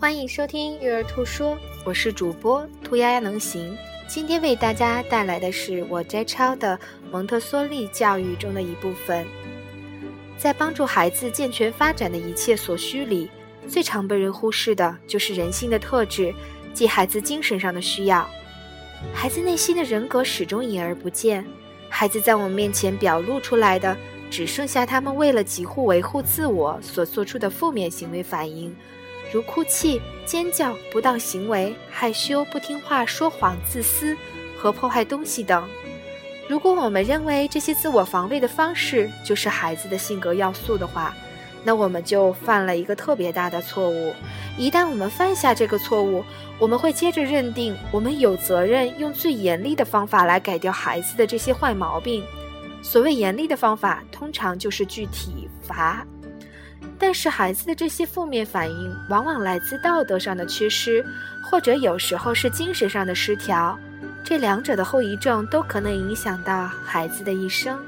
[0.00, 3.76] 欢迎收听育儿兔说，我是主播兔丫丫能行。
[4.08, 6.80] 今天为大家带来的是我摘抄的
[7.12, 9.26] 蒙特梭利教育中的一部分。
[10.38, 13.28] 在帮助孩子健全发展的一切所需里，
[13.68, 16.34] 最常被人忽视的就是人性的特质，
[16.72, 18.26] 即孩子精神上的需要。
[19.12, 21.44] 孩子内心的人格始终隐而不见，
[21.90, 23.94] 孩子在我们面前表露出来的，
[24.30, 28.74] 只剩下他们为了极护维护自我所做出的负面行为反应。
[29.32, 34.16] 如哭泣、尖叫、不当行为、害羞、不听话、说谎、自私
[34.56, 35.68] 和破坏东西等。
[36.48, 41.14] 如果我们认为这些自我防卫的方式就是孩子的性格要素的话，
[41.62, 44.12] 那我们就犯了一个特别大的错误。
[44.58, 46.24] 一旦我们犯下这个错误，
[46.58, 52.24] 我们会接着认定我们有责任用最严厉的方法来改掉孩子的这些坏毛病。
[52.82, 56.04] 所谓严厉的方法，通常就是具体罚。
[56.98, 61.04] 但是孩子的这些负面反应往往来自道德上的缺失，
[61.50, 63.78] 或者有时候是精神上的失调，
[64.22, 67.78] 这两者的后遗症都可能影响到孩子的一生。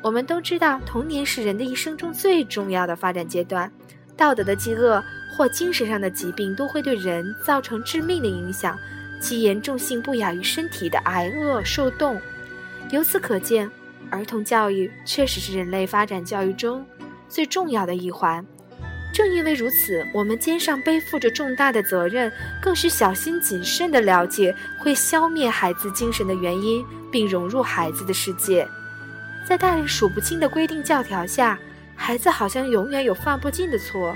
[0.00, 3.70] 我们都知道，童年是人的一生中最重要的发展阶段，
[4.16, 5.02] 道德的饥饿
[5.36, 8.78] 或精神上的疾病都会对人造成致命的影响，
[9.20, 12.20] 其严重性不亚于身体的挨饿受冻。
[12.90, 13.68] 由此可见，
[14.10, 16.86] 儿童教育确实是人类发展教育中。
[17.28, 18.44] 最重要的一环，
[19.12, 28.66] 正因为如此，我们肩上背负着重大的责任，更需小心谨慎地了解会消灭孩子精神的原因，并融入孩子的世界。
[29.46, 31.58] 在大人数不清的规定教条下，
[31.96, 34.14] 孩子好像永远有犯不尽的错。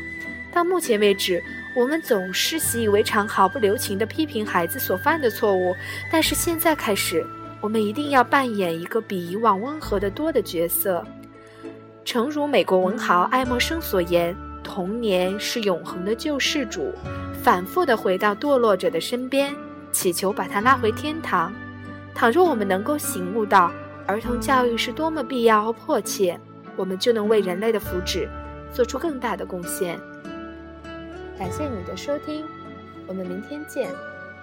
[0.52, 1.42] 到目前为止，
[1.74, 5.74] 我们总是习以为常，毫不留情地批评孩子所犯的错误。
[6.10, 7.27] 但是现在开始，
[7.60, 11.02] 我们一定要扮演一个比以往温和得多的角色。
[12.05, 16.92] 诚如美国文豪爱默生所言：“童年是永恒的救世主，
[17.42, 19.55] 反复的回到堕落者的身边，
[19.92, 21.52] 祈求把他拉回天堂。
[22.14, 23.70] 倘若我们能够醒悟到
[24.07, 26.39] 儿童教育是多么必要和迫切，
[26.77, 28.29] 我们就能为人类的福祉
[28.73, 29.98] 做出更大的贡献。”
[31.39, 32.45] 感谢你的收听，
[33.07, 33.89] 我们明天见。